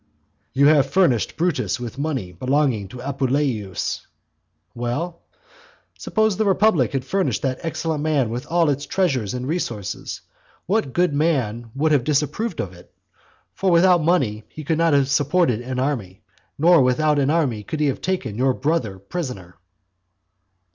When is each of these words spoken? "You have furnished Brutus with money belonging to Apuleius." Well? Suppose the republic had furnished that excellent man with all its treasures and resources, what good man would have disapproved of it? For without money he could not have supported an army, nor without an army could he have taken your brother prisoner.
"You 0.53 0.65
have 0.65 0.89
furnished 0.89 1.37
Brutus 1.37 1.79
with 1.79 1.99
money 1.99 2.31
belonging 2.31 2.87
to 2.87 3.03
Apuleius." 3.03 4.07
Well? 4.73 5.21
Suppose 5.95 6.37
the 6.37 6.45
republic 6.45 6.93
had 6.93 7.05
furnished 7.05 7.43
that 7.43 7.59
excellent 7.61 8.01
man 8.01 8.31
with 8.31 8.47
all 8.47 8.71
its 8.71 8.87
treasures 8.87 9.35
and 9.35 9.47
resources, 9.47 10.21
what 10.65 10.93
good 10.93 11.13
man 11.13 11.69
would 11.75 11.91
have 11.91 12.03
disapproved 12.03 12.59
of 12.59 12.73
it? 12.73 12.91
For 13.53 13.69
without 13.69 14.01
money 14.01 14.43
he 14.49 14.63
could 14.63 14.79
not 14.79 14.93
have 14.93 15.07
supported 15.07 15.61
an 15.61 15.77
army, 15.77 16.23
nor 16.57 16.81
without 16.81 17.19
an 17.19 17.29
army 17.29 17.61
could 17.61 17.79
he 17.79 17.85
have 17.85 18.01
taken 18.01 18.35
your 18.39 18.55
brother 18.55 18.97
prisoner. 18.97 19.59